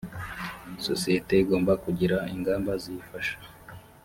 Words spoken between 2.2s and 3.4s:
ingamba ziyifasha